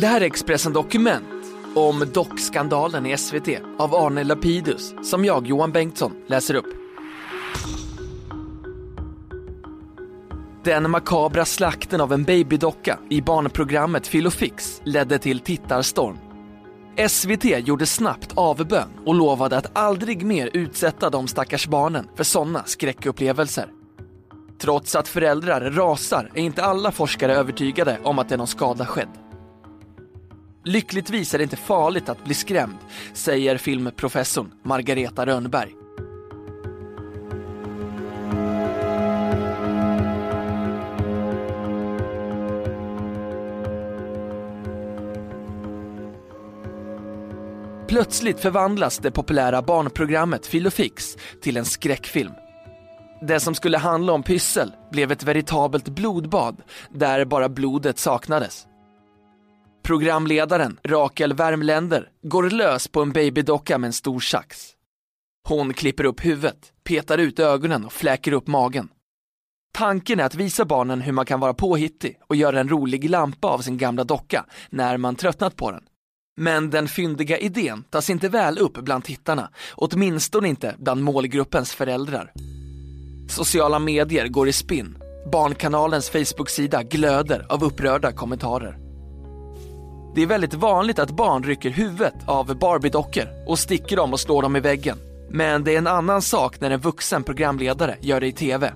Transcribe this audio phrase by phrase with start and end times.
[0.00, 1.24] Det här är Expressen Dokument
[1.74, 6.66] om dockskandalen i SVT av Arne Lapidus som jag, Johan Bengtsson, läser upp.
[10.64, 16.18] Den makabra slakten av en babydocka i barnprogrammet Filofix ledde till tittarstorm.
[17.08, 22.62] SVT gjorde snabbt avbön och lovade att aldrig mer utsätta de stackars barnen för sådana
[22.64, 23.68] skräckupplevelser.
[24.58, 28.86] Trots att föräldrar rasar är inte alla forskare övertygade om att det är någon skada
[28.86, 29.25] skedd.
[30.66, 32.78] Lyckligtvis är det inte farligt att bli skrämd,
[33.12, 35.72] säger filmprofessorn Margareta Rönnberg.
[47.88, 52.32] Plötsligt förvandlas det populära barnprogrammet Filofix till en skräckfilm.
[53.22, 58.66] Det som skulle handla om pyssel blev ett veritabelt blodbad där bara blodet saknades.
[59.86, 64.68] Programledaren Rakel Värmländer går lös på en babydocka med en stor sax.
[65.48, 68.88] Hon klipper upp huvudet, petar ut ögonen och fläker upp magen.
[69.74, 73.48] Tanken är att visa barnen hur man kan vara påhittig och göra en rolig lampa
[73.48, 75.82] av sin gamla docka när man tröttnat på den.
[76.36, 82.32] Men den fyndiga idén tas inte väl upp bland tittarna, åtminstone inte bland målgruppens föräldrar.
[83.28, 84.98] Sociala medier går i spinn.
[85.32, 88.85] Barnkanalens Facebook-sida glöder av upprörda kommentarer.
[90.16, 94.42] Det är väldigt vanligt att barn rycker huvudet av Barbie-dockor och sticker dem och slår
[94.42, 94.98] dem i väggen.
[95.30, 98.72] Men det är en annan sak när en vuxen programledare gör det i TV.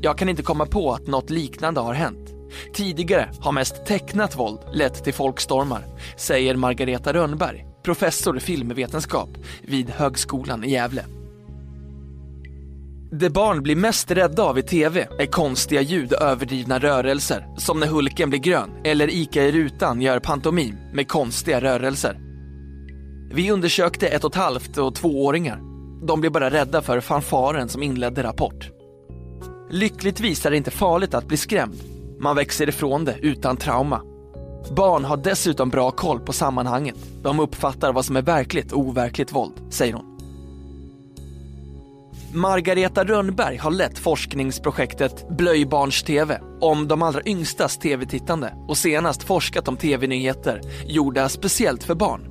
[0.00, 2.28] Jag kan inte komma på att något liknande har hänt.
[2.74, 5.84] Tidigare har mest tecknat våld lett till folkstormar,
[6.16, 9.28] säger Margareta Rönnberg, professor i filmvetenskap
[9.62, 11.04] vid Högskolan i Gävle.
[13.10, 17.80] Det barn blir mest rädda av i TV är konstiga ljud och överdrivna rörelser, som
[17.80, 22.18] när Hulken blir grön eller Ica i rutan gör pantomim med konstiga rörelser.
[23.32, 25.60] Vi undersökte ett och ett halvt och tvååringar.
[26.06, 28.70] De blev bara rädda för fanfaren som inledde Rapport.
[29.70, 31.80] Lyckligtvis är det inte farligt att bli skrämd.
[32.20, 34.02] Man växer ifrån det utan trauma.
[34.76, 36.96] Barn har dessutom bra koll på sammanhanget.
[37.22, 40.07] De uppfattar vad som är verkligt och overkligt våld, säger hon.
[42.34, 49.76] Margareta Rönnberg har lett forskningsprojektet Blöjbarns-TV om de allra yngstas tv-tittande och senast forskat om
[49.76, 52.28] tv-nyheter gjorda speciellt för barn.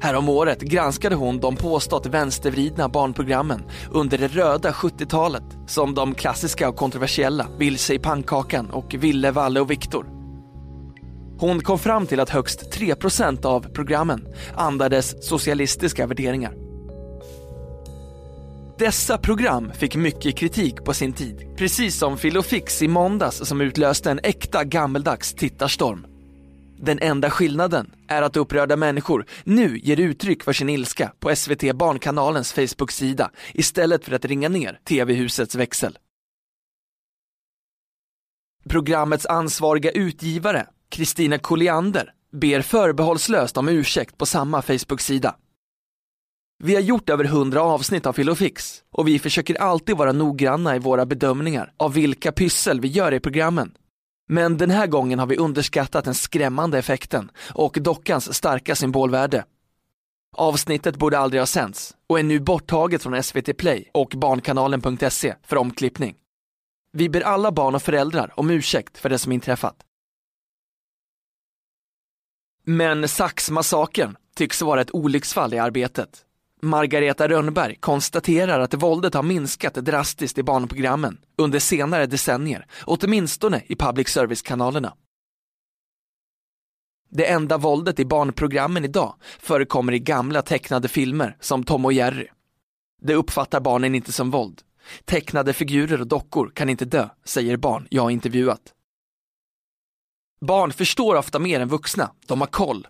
[0.00, 6.76] Häromåret granskade hon de påstått vänstervridna barnprogrammen under det röda 70-talet som de klassiska och
[6.76, 10.06] kontroversiella Vilse i pannkakan och Ville, Valle och Viktor.
[11.38, 16.63] Hon kom fram till att högst 3% av programmen andades socialistiska värderingar.
[18.78, 24.10] Dessa program fick mycket kritik på sin tid, precis som Filofix i måndags som utlöste
[24.10, 26.06] en äkta gammeldags tittarstorm.
[26.78, 31.76] Den enda skillnaden är att upprörda människor nu ger uttryck för sin ilska på SVT
[31.76, 35.98] Barnkanalens Facebook-sida istället för att ringa ner TV-husets växel.
[38.68, 45.36] Programmets ansvariga utgivare, Kristina Colliander, ber förbehållslöst om ursäkt på samma Facebook-sida.
[46.58, 50.78] Vi har gjort över hundra avsnitt av Filofix och vi försöker alltid vara noggranna i
[50.78, 53.76] våra bedömningar av vilka pyssel vi gör i programmen.
[54.28, 59.44] Men den här gången har vi underskattat den skrämmande effekten och dockans starka symbolvärde.
[60.36, 65.56] Avsnittet borde aldrig ha sänts och är nu borttaget från SVT Play och barnkanalen.se för
[65.56, 66.14] omklippning.
[66.92, 69.76] Vi ber alla barn och föräldrar om ursäkt för det som inträffat.
[72.64, 76.24] Men Saxmassakern tycks vara ett olycksfall i arbetet.
[76.64, 83.76] Margareta Rönnberg konstaterar att våldet har minskat drastiskt i barnprogrammen under senare decennier, åtminstone i
[83.76, 84.94] public service-kanalerna.
[87.10, 92.26] Det enda våldet i barnprogrammen idag förekommer i gamla tecknade filmer som Tom och Jerry.
[93.02, 94.62] Det uppfattar barnen inte som våld.
[95.04, 98.72] Tecknade figurer och dockor kan inte dö, säger barn jag intervjuat.
[100.40, 102.86] Barn förstår ofta mer än vuxna, de har koll.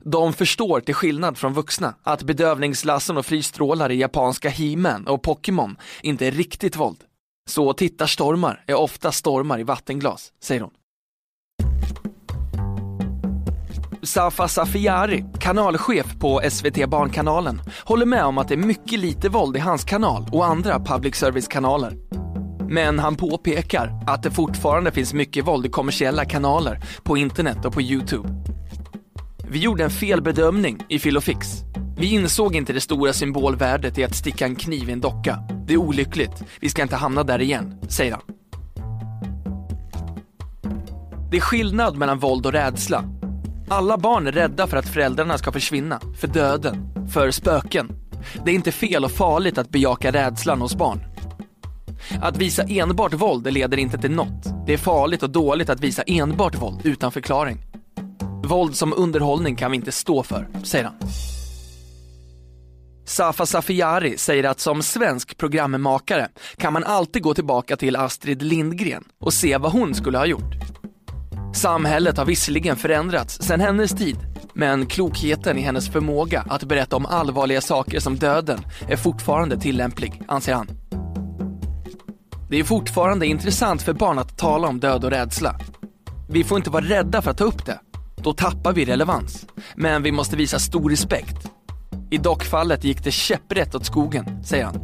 [0.00, 5.76] De förstår till skillnad från vuxna att bedövningslassen och frysstrålar i japanska He-Man och Pokémon
[6.02, 7.04] inte är riktigt våld.
[7.50, 10.70] Så tittarstormar är ofta stormar i vattenglas, säger hon.
[14.02, 19.56] Safa Safiari, kanalchef på SVT Barnkanalen, håller med om att det är mycket lite våld
[19.56, 21.96] i hans kanal och andra public service-kanaler.
[22.68, 27.72] Men han påpekar att det fortfarande finns mycket våld i kommersiella kanaler, på internet och
[27.72, 28.39] på Youtube.
[29.52, 31.48] Vi gjorde en felbedömning i Filofix.
[31.96, 35.38] Vi insåg inte det stora symbolvärdet i att sticka en kniv i en docka.
[35.66, 36.44] Det är olyckligt.
[36.60, 38.22] Vi ska inte hamna där igen, säger han.
[41.30, 43.04] Det är skillnad mellan våld och rädsla.
[43.68, 47.92] Alla barn är rädda för att föräldrarna ska försvinna, för döden, för spöken.
[48.44, 51.00] Det är inte fel och farligt att bejaka rädslan hos barn.
[52.20, 54.66] Att visa enbart våld leder inte till något.
[54.66, 57.69] Det är farligt och dåligt att visa enbart våld utan förklaring.
[58.50, 60.94] Våld som underhållning kan vi inte stå för, säger han.
[63.06, 69.04] Safa Safiari säger att som svensk programmakare kan man alltid gå tillbaka till Astrid Lindgren
[69.20, 70.54] och se vad hon skulle ha gjort.
[71.54, 74.16] Samhället har visserligen förändrats sedan hennes tid,
[74.54, 78.58] men klokheten i hennes förmåga att berätta om allvarliga saker som döden
[78.88, 80.68] är fortfarande tillämplig, anser han.
[82.50, 85.56] Det är fortfarande intressant för barn att tala om död och rädsla.
[86.28, 87.80] Vi får inte vara rädda för att ta upp det.
[88.22, 89.46] Då tappar vi relevans.
[89.74, 91.50] Men vi måste visa stor respekt.
[92.10, 94.76] I dockfallet gick det käpprätt åt skogen, säger han.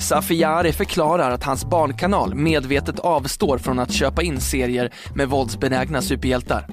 [0.00, 6.66] Safiari förklarar att hans barnkanal medvetet avstår från att köpa in serier med våldsbenägna superhjältar.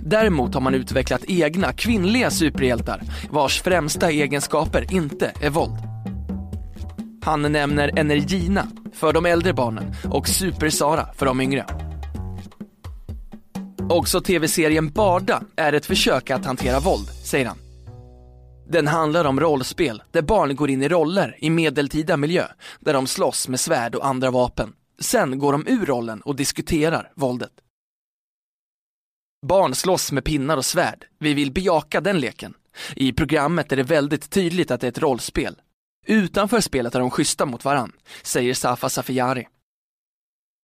[0.00, 5.78] Däremot har man utvecklat egna kvinnliga superhjältar vars främsta egenskaper inte är våld.
[7.24, 11.89] Han nämner Energina för de äldre barnen och Super-Sara för de yngre.
[13.90, 13.98] Mm.
[13.98, 17.58] Också tv-serien Barda är ett försök att hantera våld, säger han.
[18.68, 22.46] Den handlar om rollspel där barn går in i roller i medeltida miljö
[22.80, 24.72] där de slåss med svärd och andra vapen.
[25.00, 27.52] Sen går de ur rollen och diskuterar våldet.
[29.46, 31.04] Barn slåss med pinnar och svärd.
[31.18, 32.54] Vi vill bejaka den leken.
[32.96, 35.56] I programmet är det väldigt tydligt att det är ett rollspel.
[36.06, 39.46] Utanför spelet är de schyssta mot varann, säger Safa Safiari.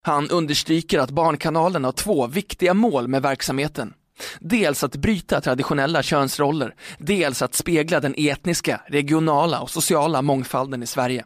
[0.07, 3.95] Han understryker att Barnkanalen har två viktiga mål med verksamheten.
[4.41, 10.87] Dels att bryta traditionella könsroller, dels att spegla den etniska, regionala och sociala mångfalden i
[10.87, 11.25] Sverige.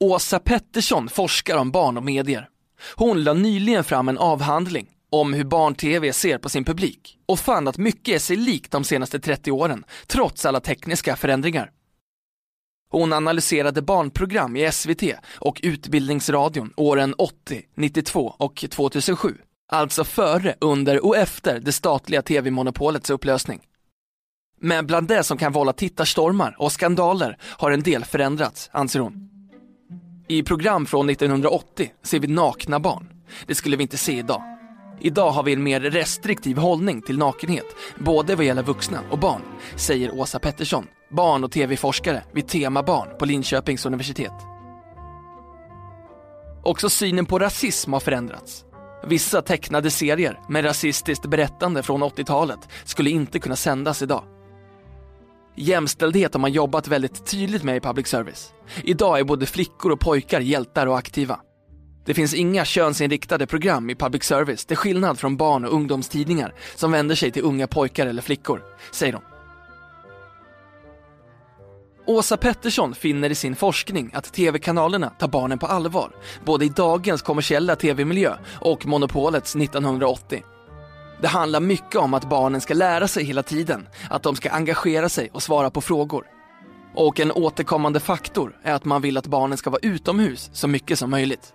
[0.00, 2.48] Åsa Pettersson forskar om barn och medier.
[2.94, 7.68] Hon lade nyligen fram en avhandling om hur barn-tv ser på sin publik och fann
[7.68, 11.70] att mycket är sig likt de senaste 30 åren, trots alla tekniska förändringar.
[12.90, 15.02] Hon analyserade barnprogram i SVT
[15.38, 19.34] och Utbildningsradion åren 80, 92 och 2007.
[19.72, 23.60] Alltså före, under och efter det statliga tv-monopolets upplösning.
[24.60, 29.28] Men bland det som kan vålla tittarstormar och skandaler har en del förändrats, anser hon.
[30.28, 33.08] I program från 1980 ser vi nakna barn.
[33.46, 34.42] Det skulle vi inte se idag.
[35.00, 37.66] Idag har vi en mer restriktiv hållning till nakenhet,
[37.98, 39.42] både vad gäller vuxna och barn,
[39.76, 44.32] säger Åsa Pettersson, barn och tv-forskare vid Tema Barn på Linköpings universitet.
[46.62, 48.64] Också synen på rasism har förändrats.
[49.06, 54.24] Vissa tecknade serier med rasistiskt berättande från 80-talet skulle inte kunna sändas idag.
[55.56, 58.52] Jämställdhet har man jobbat väldigt tydligt med i public service.
[58.82, 61.40] Idag är både flickor och pojkar hjältar och aktiva.
[62.04, 66.92] Det finns inga könsinriktade program i public service till skillnad från barn och ungdomstidningar som
[66.92, 68.62] vänder sig till unga pojkar eller flickor,
[68.92, 69.22] säger de.
[72.08, 76.12] Åsa Pettersson finner i sin forskning att tv-kanalerna tar barnen på allvar,
[76.44, 80.42] både i dagens kommersiella tv-miljö och monopolets 1980.
[81.20, 85.08] Det handlar mycket om att barnen ska lära sig hela tiden, att de ska engagera
[85.08, 86.24] sig och svara på frågor.
[86.94, 90.98] Och en återkommande faktor är att man vill att barnen ska vara utomhus så mycket
[90.98, 91.54] som möjligt.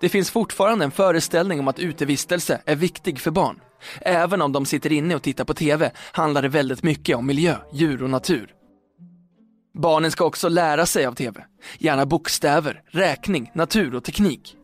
[0.00, 3.60] Det finns fortfarande en föreställning om att utevistelse är viktig för barn.
[4.00, 7.56] Även om de sitter inne och tittar på TV handlar det väldigt mycket om miljö,
[7.72, 8.54] djur och natur.
[9.74, 11.44] Barnen ska också lära sig av TV.
[11.78, 14.56] Gärna bokstäver, räkning, natur och teknik.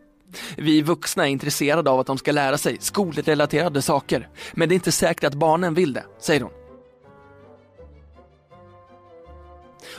[0.56, 4.76] Vi vuxna är intresserade av att de ska lära sig skolrelaterade saker, men det är
[4.76, 6.52] inte säkert att barnen vill det, säger hon.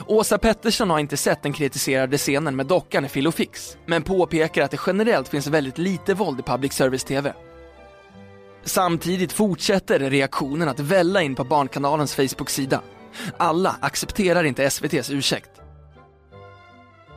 [0.06, 3.76] Åsa Pettersson har inte sett den kritiserade scenen med dockan i Filofix.
[3.86, 7.32] Men påpekar att det generellt finns väldigt lite våld i public service-TV.
[8.64, 12.80] Samtidigt fortsätter reaktionen att välla in på Barnkanalens Facebook-sida.
[13.36, 15.50] Alla accepterar inte SVTs ursäkt.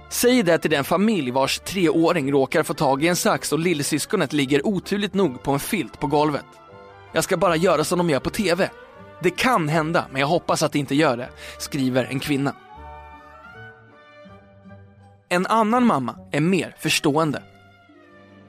[0.10, 4.34] Säg det till den familj vars treåring råkar få tag i en sax och lillsyskonet
[4.34, 6.46] ligger oturligt nog på en filt på golvet.
[7.14, 8.70] Jag ska bara göra som de gör på TV.
[9.24, 12.56] Det kan hända, men jag hoppas att det inte gör det, skriver en kvinna.
[15.30, 17.44] En annan mamma är mer förstående.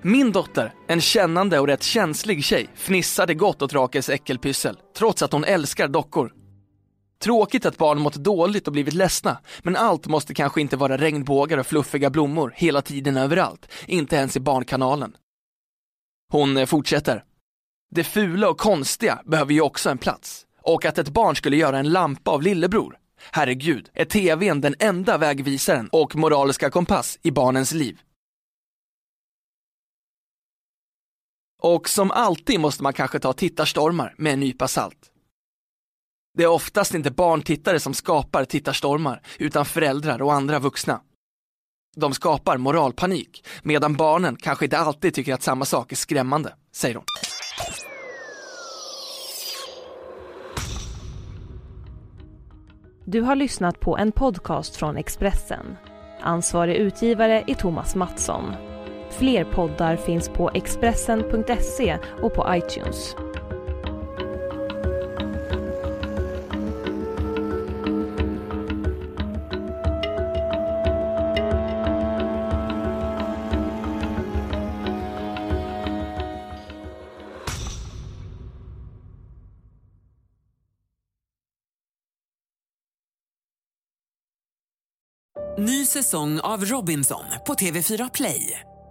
[0.07, 5.33] Min dotter, en kännande och rätt känslig tjej, fnissade gott åt Rakels äckelpyssel, trots att
[5.33, 6.33] hon älskar dockor.
[7.23, 11.59] Tråkigt att barn mått dåligt och blivit ledsna, men allt måste kanske inte vara regnbågar
[11.59, 15.17] och fluffiga blommor hela tiden överallt, inte ens i Barnkanalen.
[16.33, 17.25] Hon eh, fortsätter.
[17.91, 20.47] Det fula och konstiga behöver ju också en plats.
[20.63, 22.97] Och att ett barn skulle göra en lampa av lillebror.
[23.31, 27.99] Herregud, är tvn den enda vägvisaren och moraliska kompass i barnens liv?
[31.67, 34.99] Och som alltid måste man kanske ta tittarstormar med en nypa salt.
[36.39, 41.01] Det är oftast inte barntittare som skapar tittarstormar, utan föräldrar och andra vuxna.
[41.97, 46.95] De skapar moralpanik, medan barnen kanske inte alltid tycker att samma sak är skrämmande, säger
[46.95, 47.05] hon.
[53.05, 55.77] Du har lyssnat på en podcast från Expressen.
[56.21, 58.74] Ansvarig utgivare är Thomas Mattsson.
[59.19, 63.17] Fler poddar finns på Expressen.se och på iTunes.
[85.59, 88.74] Ny säsong av Robinson på TV4 Play.